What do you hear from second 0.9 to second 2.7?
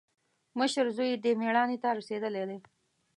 زوی دې مېړانې ته رسېدلی دی.